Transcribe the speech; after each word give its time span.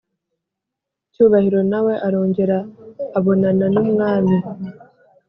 cyubahiro 1.13 1.59
nawe 1.71 1.93
arongera 2.07 2.57
abonana 3.17 3.65
numwami 3.73 4.37